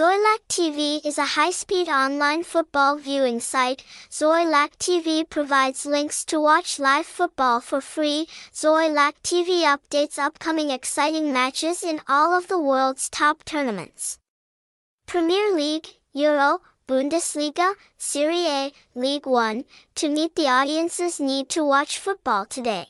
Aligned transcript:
Xoilac 0.00 0.38
TV 0.48 1.04
is 1.04 1.18
a 1.18 1.36
high-speed 1.36 1.86
online 1.90 2.42
football 2.42 2.96
viewing 2.96 3.38
site. 3.38 3.84
Xoilac 4.08 4.70
TV 4.78 5.28
provides 5.28 5.84
links 5.84 6.24
to 6.24 6.40
watch 6.40 6.78
live 6.78 7.04
football 7.04 7.60
for 7.60 7.82
free. 7.82 8.26
Xoilac 8.50 9.12
TV 9.22 9.64
updates 9.74 10.18
upcoming 10.18 10.70
exciting 10.70 11.34
matches 11.34 11.82
in 11.82 12.00
all 12.08 12.32
of 12.32 12.48
the 12.48 12.58
world's 12.58 13.10
top 13.10 13.44
tournaments. 13.44 14.18
Premier 15.06 15.54
League, 15.54 15.88
Euro, 16.14 16.62
Bundesliga, 16.88 17.74
Serie 17.98 18.46
A, 18.46 18.72
League 18.94 19.26
One, 19.26 19.66
to 19.96 20.08
meet 20.08 20.34
the 20.34 20.48
audience's 20.48 21.20
need 21.20 21.50
to 21.50 21.62
watch 21.62 21.98
football 21.98 22.46
today. 22.46 22.86